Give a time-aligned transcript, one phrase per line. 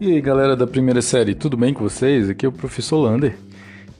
[0.00, 2.30] E aí galera da primeira série, tudo bem com vocês?
[2.30, 3.36] Aqui é o professor Lander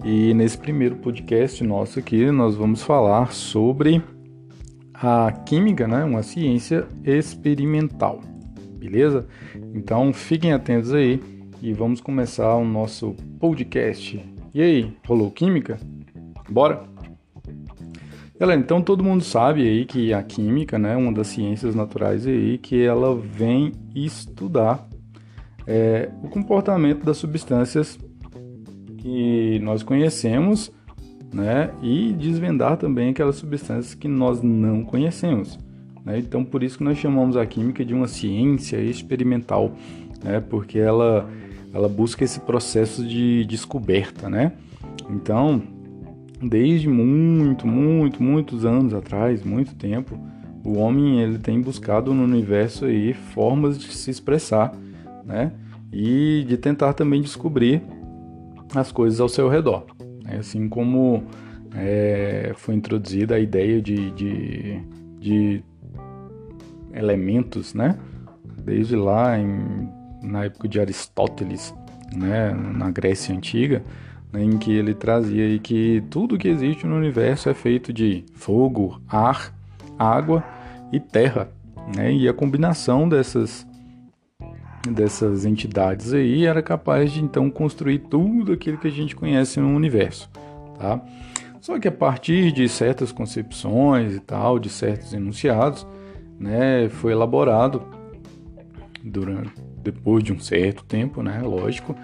[0.02, 4.02] e nesse primeiro podcast nosso aqui nós vamos falar sobre
[4.94, 6.02] a química, né?
[6.02, 8.22] Uma ciência experimental,
[8.78, 9.26] beleza?
[9.74, 11.22] Então fiquem atentos aí
[11.60, 14.24] e vamos começar o nosso podcast.
[14.54, 15.78] E aí, rolou química?
[16.48, 16.82] Bora?
[18.38, 22.56] Galera, então todo mundo sabe aí que a química, né, uma das ciências naturais aí,
[22.56, 24.88] que ela vem estudar
[25.70, 27.96] é, o comportamento das substâncias
[28.98, 30.72] que nós conhecemos,
[31.32, 35.56] né, e desvendar também aquelas substâncias que nós não conhecemos.
[36.04, 36.18] Né?
[36.18, 39.70] Então, por isso que nós chamamos a química de uma ciência experimental,
[40.24, 41.30] né, porque ela,
[41.72, 44.52] ela busca esse processo de descoberta, né?
[45.08, 45.62] Então,
[46.42, 50.18] desde muito, muito, muitos anos atrás, muito tempo,
[50.64, 54.74] o homem ele tem buscado no universo aí formas de se expressar
[55.30, 55.52] né?
[55.92, 57.82] E de tentar também descobrir
[58.74, 59.86] as coisas ao seu redor.
[60.24, 60.36] Né?
[60.38, 61.24] Assim como
[61.74, 64.82] é, foi introduzida a ideia de, de,
[65.18, 65.64] de,
[66.92, 67.96] elementos, né?
[68.64, 69.88] Desde lá em,
[70.22, 71.72] na época de Aristóteles,
[72.14, 72.52] né?
[72.52, 73.82] Na Grécia Antiga,
[74.32, 74.42] né?
[74.42, 79.00] em que ele trazia aí que tudo que existe no universo é feito de fogo,
[79.08, 79.54] ar,
[79.96, 80.44] água
[80.92, 81.48] e terra,
[81.96, 82.12] né?
[82.12, 83.66] E a combinação dessas
[84.88, 89.74] dessas entidades aí era capaz de então construir tudo aquilo que a gente conhece no
[89.74, 90.30] universo,
[90.78, 91.02] tá?
[91.60, 95.86] Só que a partir de certas concepções e tal, de certos enunciados,
[96.38, 97.82] né, foi elaborado
[99.04, 101.94] durante depois de um certo tempo, né, lógico,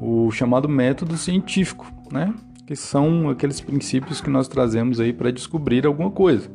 [0.00, 2.34] o chamado método científico, né,
[2.66, 6.50] que são aqueles princípios que nós trazemos aí para descobrir alguma coisa,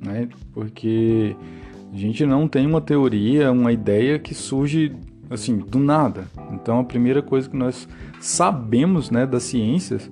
[0.00, 0.28] né?
[0.52, 1.36] Porque
[1.92, 4.96] a gente não tem uma teoria, uma ideia que surge
[5.28, 6.24] assim do nada.
[6.52, 7.86] Então a primeira coisa que nós
[8.18, 10.10] sabemos, né, das ciências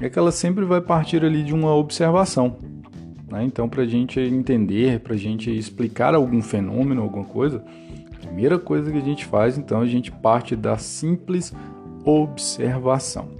[0.00, 2.56] é que ela sempre vai partir ali de uma observação.
[3.28, 3.44] Né?
[3.44, 7.64] Então para a gente entender, para a gente explicar algum fenômeno, alguma coisa,
[8.14, 11.52] a primeira coisa que a gente faz, então a gente parte da simples
[12.04, 13.30] observação,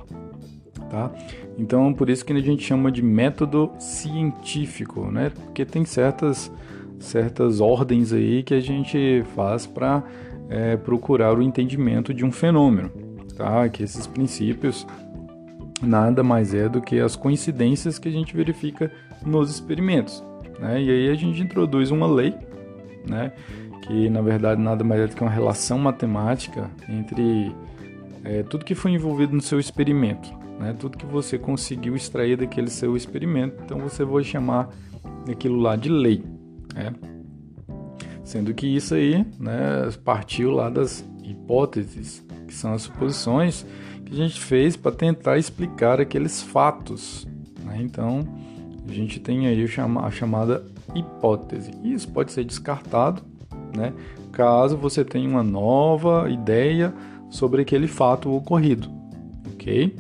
[0.91, 1.13] tá?
[1.57, 5.31] Então por isso que a gente chama de método científico, né?
[5.31, 6.51] Porque tem certas
[6.99, 10.03] certas ordens aí que a gente faz para
[10.49, 12.91] é, procurar o entendimento de um fenômeno,
[13.37, 13.69] tá?
[13.69, 14.87] Que esses princípios
[15.83, 18.91] nada mais é do que as coincidências que a gente verifica
[19.25, 20.23] nos experimentos,
[20.59, 20.83] né?
[20.83, 22.35] E aí a gente introduz uma lei,
[23.07, 23.33] né?
[23.83, 27.55] Que na verdade nada mais é do que uma relação matemática entre
[28.25, 30.75] é, tudo que foi envolvido no seu experimento, né?
[30.79, 34.71] Tudo que você conseguiu extrair daquele seu experimento, então você vai chamar
[35.31, 36.36] aquilo lá de lei.
[36.77, 36.93] Né?
[38.23, 43.67] Sendo que isso aí né, partiu lá das hipóteses, que são as suposições
[44.05, 47.27] que a gente fez para tentar explicar aqueles fatos.
[47.65, 47.79] Né?
[47.81, 48.21] Então,
[48.89, 51.73] a gente tem aí a chamada hipótese.
[51.83, 53.23] Isso pode ser descartado
[53.77, 53.93] né,
[54.33, 56.95] caso você tenha uma nova ideia
[57.31, 58.91] sobre aquele fato ocorrido.
[59.53, 59.97] Ok?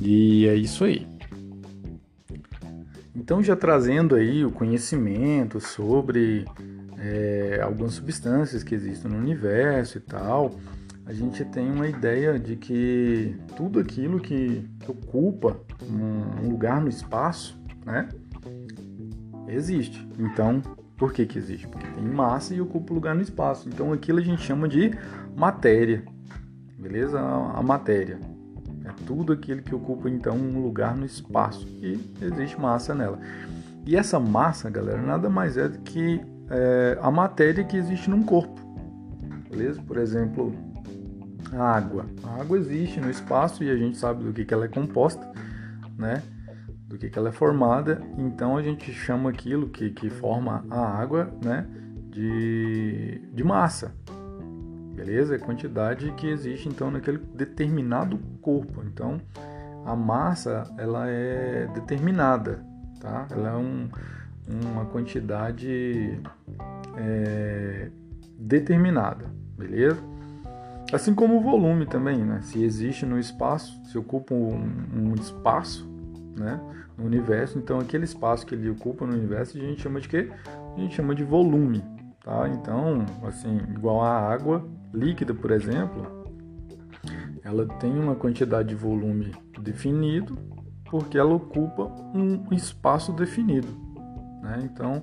[0.00, 1.06] E é isso aí.
[3.18, 6.44] Então, já trazendo aí o conhecimento sobre
[7.00, 10.54] é, algumas substâncias que existem no universo e tal,
[11.04, 16.88] a gente tem uma ideia de que tudo aquilo que, que ocupa um, lugar no
[16.88, 18.08] espaço, né,
[19.48, 20.06] existe.
[20.16, 20.62] Então,
[20.96, 21.66] por que que existe?
[21.66, 23.68] Porque tem massa e ocupa lugar no espaço.
[23.68, 24.92] Então, aquilo a gente chama de
[25.36, 26.04] matéria,
[26.78, 27.18] beleza?
[27.18, 28.20] A matéria.
[29.06, 33.18] Tudo aquilo que ocupa então um lugar no espaço e existe massa nela.
[33.86, 36.20] E essa massa, galera, nada mais é do que
[36.50, 38.60] é, a matéria que existe num corpo.
[39.50, 39.80] Beleza?
[39.82, 40.54] Por exemplo,
[41.52, 42.06] a água.
[42.22, 45.26] A água existe no espaço e a gente sabe do que, que ela é composta,
[45.96, 46.22] né?
[46.86, 48.02] Do que, que ela é formada.
[48.16, 51.66] Então a gente chama aquilo que, que forma a água, né?
[52.10, 53.94] De, de massa
[54.98, 55.36] beleza?
[55.36, 58.82] A quantidade que existe então naquele determinado corpo.
[58.84, 59.20] Então,
[59.86, 62.64] a massa ela é determinada,
[63.00, 63.28] tá?
[63.30, 63.88] Ela é um,
[64.64, 66.20] uma quantidade
[66.96, 67.90] é,
[68.38, 70.02] determinada, beleza?
[70.92, 72.40] Assim como o volume também, né?
[72.42, 75.88] Se existe no espaço, se ocupa um, um espaço,
[76.36, 76.60] né?
[76.96, 80.28] No universo, então aquele espaço que ele ocupa no universo a gente chama de quê?
[80.76, 81.84] A gente chama de volume,
[82.24, 82.48] tá?
[82.48, 86.26] Então, assim, igual a água, líquida, por exemplo,
[87.42, 90.38] ela tem uma quantidade de volume definido
[90.90, 93.68] porque ela ocupa um espaço definido.
[94.42, 94.60] Né?
[94.64, 95.02] Então,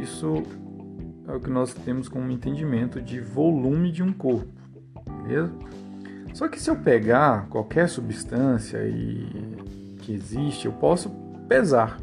[0.00, 0.42] isso
[1.26, 4.52] é o que nós temos como entendimento de volume de um corpo.
[5.22, 5.52] beleza?
[6.34, 9.26] Só que se eu pegar qualquer substância e
[10.00, 11.10] que existe, eu posso
[11.48, 11.98] pesar,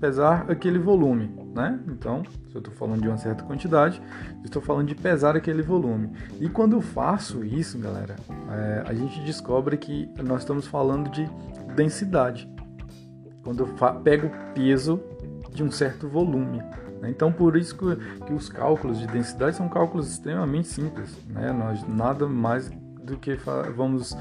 [0.00, 1.78] pesar aquele volume, né?
[1.88, 4.00] Então, se eu estou falando de uma certa quantidade,
[4.44, 6.10] estou falando de pesar aquele volume.
[6.40, 8.16] E quando eu faço isso, galera,
[8.50, 11.28] é, a gente descobre que nós estamos falando de
[11.74, 12.48] densidade.
[13.42, 15.00] Quando eu pego o peso
[15.52, 16.58] de um certo volume.
[17.00, 17.10] Né?
[17.10, 21.16] Então, por isso que, que, os cálculos de densidade são cálculos extremamente simples.
[21.28, 21.52] Né?
[21.52, 22.70] Nós nada mais
[23.02, 23.38] do que
[23.74, 24.16] vamos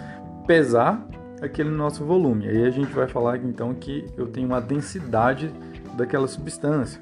[0.46, 1.06] pesar
[1.42, 2.48] aquele nosso volume.
[2.48, 5.54] Aí a gente vai falar então que eu tenho uma densidade
[5.98, 7.02] daquela substância,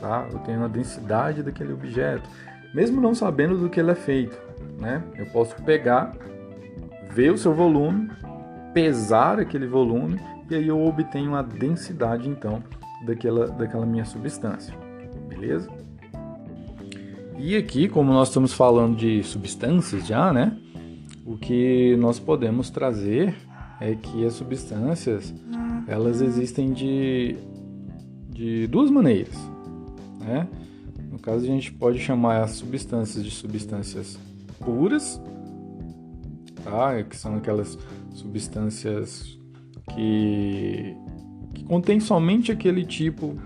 [0.00, 0.26] tá?
[0.32, 2.28] Eu tenho uma densidade daquele objeto,
[2.72, 4.38] mesmo não sabendo do que ele é feito,
[4.78, 5.02] né?
[5.16, 6.16] Eu posso pegar,
[7.10, 8.10] ver o seu volume,
[8.72, 12.62] pesar aquele volume e aí eu obtenho a densidade então
[13.04, 14.74] daquela, daquela minha substância,
[15.28, 15.68] beleza?
[17.38, 20.56] E aqui, como nós estamos falando de substâncias já, né?
[21.24, 23.34] O que nós podemos trazer
[23.80, 25.34] é que as substâncias
[25.86, 27.36] elas existem de,
[28.36, 29.34] de duas maneiras,
[30.20, 30.46] né?
[31.10, 34.18] No caso a gente pode chamar as substâncias de substâncias
[34.60, 35.20] puras,
[36.62, 37.02] tá?
[37.02, 37.78] Que são aquelas
[38.10, 39.38] substâncias
[39.94, 40.94] que,
[41.54, 43.38] que contêm somente aquele tipo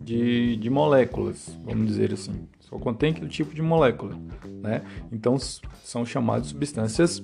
[0.00, 2.48] de, de moléculas, vamos dizer assim.
[2.58, 4.18] Só contém aquele tipo de molécula,
[4.60, 4.82] né?
[5.12, 7.22] Então são chamadas substâncias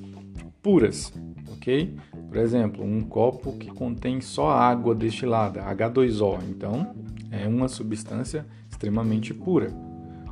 [0.62, 1.12] puras,
[1.54, 1.92] ok?
[2.30, 6.94] Por exemplo, um copo que contém só água destilada, H2O, então
[7.28, 9.72] é uma substância extremamente pura.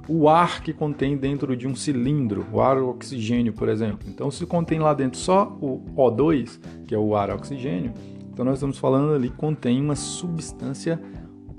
[0.09, 4.09] O ar que contém dentro de um cilindro, o ar oxigênio, por exemplo.
[4.09, 7.93] Então, se contém lá dentro só o O2, que é o ar oxigênio,
[8.33, 11.01] então nós estamos falando ali que contém uma substância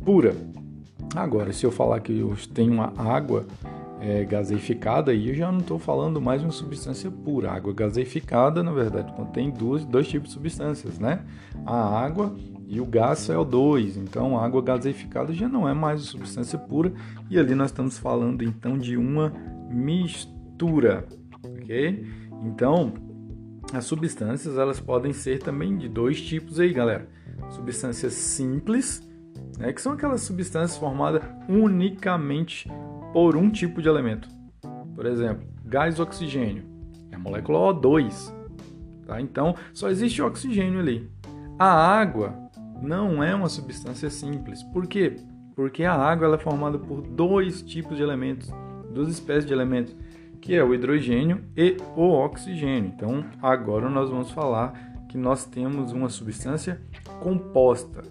[0.06, 0.34] pura.
[1.14, 3.46] Agora, se eu falar que tem uma água
[4.00, 7.52] é, gaseificada, aí eu já não estou falando mais de uma substância pura.
[7.52, 11.26] A água gaseificada, na verdade, contém duas, dois tipos de substâncias, né?
[11.66, 12.34] A água
[12.68, 13.98] e o gás CO2.
[13.98, 16.94] Então, a água gaseificada já não é mais substância pura
[17.30, 19.34] e ali nós estamos falando então de uma
[19.70, 21.06] mistura,
[21.44, 22.06] ok?
[22.46, 22.94] Então,
[23.74, 27.08] as substâncias elas podem ser também de dois tipos aí, galera.
[27.50, 29.08] Substâncias simples,
[29.58, 32.70] né, que são aquelas substâncias formadas unicamente
[33.14, 34.30] por um tipo de elemento.
[34.96, 36.64] Por exemplo, gás oxigênio
[37.12, 38.34] é a molécula O2.
[39.06, 39.20] Tá?
[39.22, 41.10] Então, só existe oxigênio ali.
[41.58, 42.34] A água
[42.82, 44.64] não é uma substância simples.
[44.64, 45.16] Por quê?
[45.56, 48.50] Porque a água é formada por dois tipos de elementos,
[48.94, 49.96] duas espécies de elementos,
[50.40, 52.92] que é o hidrogênio e o oxigênio.
[52.96, 54.74] Então, agora nós vamos falar
[55.10, 56.82] que nós temos uma substância
[57.20, 58.04] composta.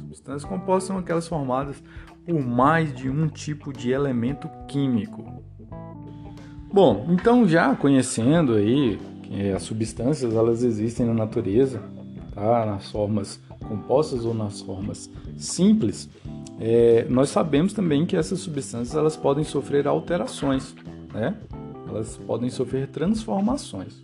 [0.00, 1.82] Substâncias compostas são aquelas formadas
[2.30, 5.42] por mais de um tipo de elemento químico.
[6.72, 11.82] Bom, então já conhecendo aí que as substâncias elas existem na natureza,
[12.32, 12.64] tá?
[12.66, 16.08] nas formas compostas ou nas formas simples,
[16.60, 20.76] é, nós sabemos também que essas substâncias elas podem sofrer alterações,
[21.12, 21.34] né?
[21.88, 24.00] elas podem sofrer transformações.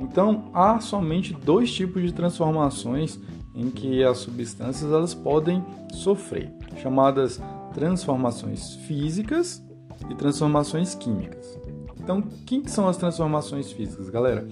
[0.00, 3.20] Então há somente dois tipos de transformações
[3.54, 7.40] em que as substâncias elas podem sofrer, chamadas
[7.74, 9.62] transformações físicas
[10.08, 11.58] e transformações químicas.
[11.98, 14.46] Então, o que são as transformações físicas, galera?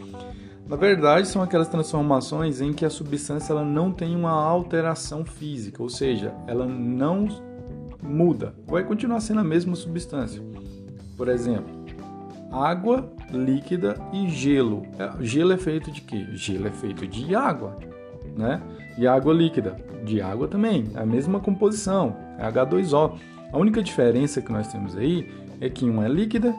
[0.68, 5.82] Na verdade, são aquelas transformações em que a substância ela não tem uma alteração física,
[5.82, 7.26] ou seja, ela não
[8.02, 10.42] muda, vai continuar sendo a mesma substância.
[11.16, 11.74] Por exemplo,
[12.52, 14.82] água líquida e gelo.
[14.98, 16.26] É, gelo é feito de quê?
[16.34, 17.76] Gelo é feito de água,
[18.38, 18.62] né?
[18.96, 23.18] E água líquida, de água também, é a mesma composição, é H2O.
[23.52, 25.28] A única diferença que nós temos aí
[25.60, 26.54] é que uma é líquida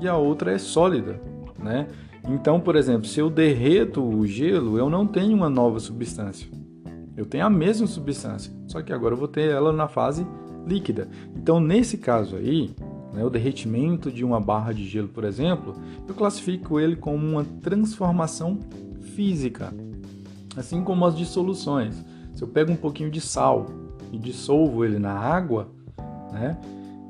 [0.00, 1.18] e a outra é sólida,
[1.58, 1.88] né?
[2.28, 6.48] Então, por exemplo, se eu derreto o gelo, eu não tenho uma nova substância.
[7.16, 10.26] Eu tenho a mesma substância, só que agora eu vou ter ela na fase
[10.66, 11.08] líquida.
[11.36, 12.74] Então, nesse caso aí,
[13.12, 15.74] né, o derretimento de uma barra de gelo, por exemplo,
[16.08, 18.58] eu classifico ele como uma transformação
[19.14, 19.72] física
[20.56, 22.04] assim como as dissoluções.
[22.34, 23.66] Se eu pego um pouquinho de sal
[24.12, 25.68] e dissolvo ele na água,
[26.32, 26.58] né,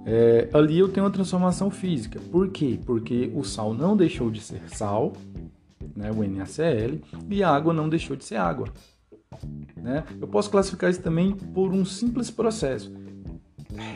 [0.07, 2.21] é, ali eu tenho uma transformação física.
[2.31, 2.79] Por quê?
[2.85, 5.13] Porque o sal não deixou de ser sal,
[5.97, 8.69] né, o NaCl, e a água não deixou de ser água.
[9.77, 10.05] Né?
[10.21, 12.93] Eu posso classificar isso também por um simples processo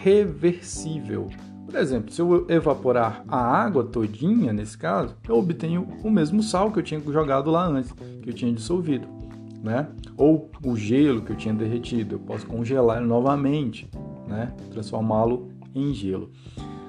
[0.02, 1.28] reversível.
[1.66, 6.72] Por exemplo, se eu evaporar a água todinha, nesse caso, eu obtenho o mesmo sal
[6.72, 9.17] que eu tinha jogado lá antes, que eu tinha dissolvido
[9.62, 9.88] né?
[10.16, 13.88] Ou o gelo que eu tinha derretido, eu posso congelar novamente,
[14.26, 14.52] né?
[14.70, 16.30] Transformá-lo em gelo.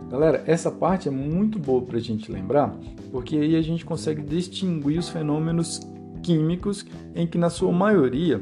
[0.09, 2.75] Galera, essa parte é muito boa para a gente lembrar,
[3.11, 5.79] porque aí a gente consegue distinguir os fenômenos
[6.23, 6.85] químicos
[7.15, 8.41] em que, na sua maioria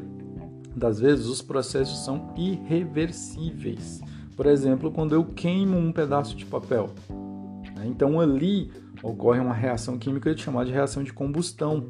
[0.75, 4.01] das vezes, os processos são irreversíveis.
[4.36, 6.91] Por exemplo, quando eu queimo um pedaço de papel.
[7.75, 7.86] Né?
[7.88, 8.72] Então, ali
[9.03, 11.89] ocorre uma reação química chamada de reação de combustão.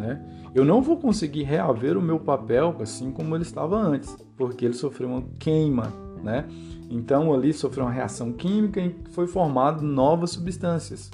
[0.00, 0.18] Né?
[0.54, 4.74] Eu não vou conseguir reaver o meu papel assim como ele estava antes, porque ele
[4.74, 5.92] sofreu uma queima.
[6.22, 6.46] Né?
[6.90, 11.10] Então, ali sofreu uma reação química e foi formado novas substâncias.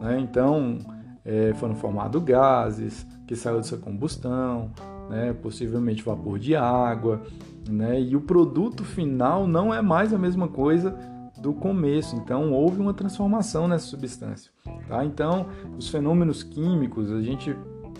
[0.00, 0.20] Né?
[0.20, 0.78] Então,
[1.24, 4.70] é, foram formados gases que saíram dessa combustão,
[5.10, 5.32] né?
[5.32, 7.20] possivelmente vapor de água,
[7.68, 8.00] né?
[8.00, 10.96] e o produto final não é mais a mesma coisa
[11.38, 12.16] do começo.
[12.16, 14.50] Então houve uma transformação nessa substância.
[14.88, 15.04] Tá?
[15.04, 17.56] Então os fenômenos químicos a gente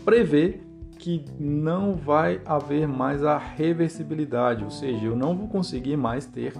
[0.08, 0.60] prevê
[0.98, 6.54] que não vai haver mais a reversibilidade, ou seja, eu não vou conseguir mais ter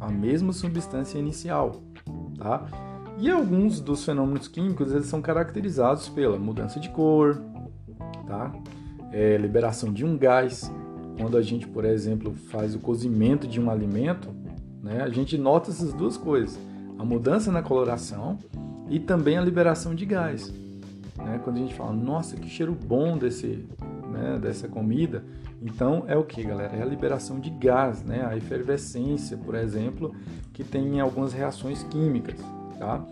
[0.00, 1.82] a mesma substância inicial,
[2.38, 2.64] tá?
[3.18, 7.38] E alguns dos fenômenos químicos eles são caracterizados pela mudança de cor,
[8.26, 8.50] tá?
[9.12, 10.72] É, liberação de um gás.
[11.20, 14.30] Quando a gente, por exemplo, faz o cozimento de um alimento,
[14.82, 16.58] né, a gente nota essas duas coisas:
[16.98, 18.38] a mudança na coloração
[18.88, 20.50] e também a liberação de gás.
[21.18, 21.40] Né?
[21.42, 23.66] Quando a gente fala, nossa, que cheiro bom desse,
[24.10, 25.24] né, dessa comida,
[25.62, 26.76] então é o que, galera?
[26.76, 28.26] É a liberação de gás, né?
[28.26, 30.14] a efervescência, por exemplo,
[30.52, 32.38] que tem algumas reações químicas.
[32.78, 33.04] Tá?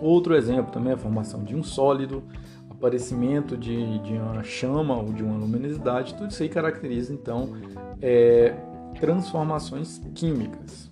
[0.00, 2.22] Outro exemplo também é a formação de um sólido,
[2.70, 7.56] aparecimento de, de uma chama ou de uma luminosidade, tudo isso aí caracteriza então
[8.00, 8.54] é,
[9.00, 10.88] transformações químicas.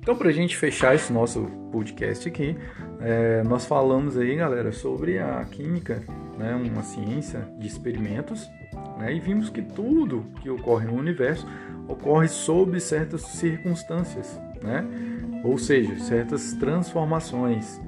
[0.00, 2.56] Então, para a gente fechar esse nosso podcast aqui,
[3.04, 6.02] é, nós falamos aí, galera, sobre a química,
[6.38, 8.50] né, uma ciência de experimentos,
[8.98, 11.46] né, e vimos que tudo que ocorre no universo
[11.88, 14.84] ocorre sob certas circunstâncias, né,
[15.44, 17.80] ou seja, certas transformações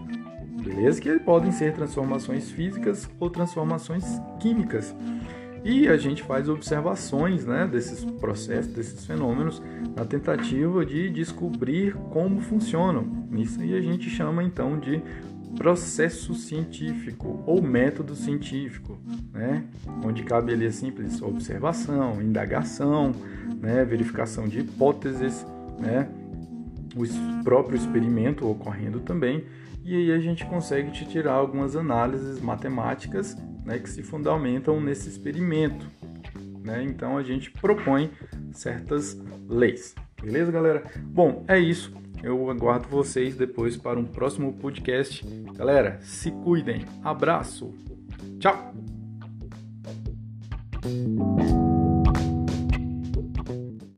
[0.65, 1.01] beleza?
[1.01, 4.05] Que podem ser transformações físicas ou transformações
[4.41, 4.95] químicas.
[5.65, 9.63] E a gente faz observações né, desses processos, desses fenômenos,
[9.97, 13.27] na tentativa de descobrir como funcionam.
[13.33, 15.03] Isso aí a gente chama então de
[15.57, 18.99] processo científico ou método científico,
[19.33, 19.65] né?
[20.05, 23.13] onde cabe ali a simples observação, indagação,
[23.61, 23.85] né?
[23.85, 25.47] verificação de hipóteses,
[25.79, 26.09] né?
[26.97, 29.45] o próprio experimento ocorrendo também
[29.85, 35.87] e aí a gente consegue tirar algumas análises matemáticas né, que se fundamentam nesse experimento.
[36.63, 36.85] Né?
[36.85, 38.11] Então a gente propõe
[38.53, 39.19] certas
[39.49, 39.95] leis.
[40.23, 40.85] Beleza, galera?
[41.03, 41.93] Bom, é isso.
[42.23, 45.25] Eu aguardo vocês depois para um próximo podcast.
[45.55, 46.87] Galera, se cuidem.
[47.03, 47.75] Abraço.
[48.39, 48.75] Tchau.